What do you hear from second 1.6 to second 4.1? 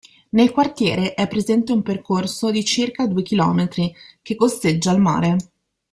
un percorso di circa due chilometri,